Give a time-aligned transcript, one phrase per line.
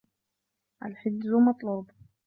[0.85, 1.91] الحجز مطلوب.